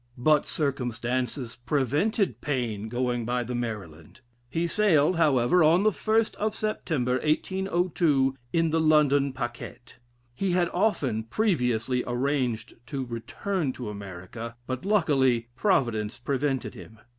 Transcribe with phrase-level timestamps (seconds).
[0.17, 4.21] But circumstances prevented Paine going by the Maryland.
[4.49, 9.97] He sailed, however, on the 1st of September, 1802, in the London Pacquet.
[10.33, 16.97] He had often previously arranged to return to America, but luckily, Providence prevented him.